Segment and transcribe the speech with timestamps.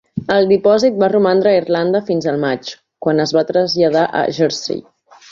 [0.35, 2.71] El dipòsit va romandre a Irlanda fins al maig,
[3.07, 4.81] quan es va traslladar a Jersey.